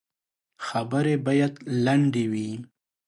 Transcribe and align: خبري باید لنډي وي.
خبري 0.65 1.15
باید 1.25 1.53
لنډي 1.85 2.25
وي. 2.31 2.49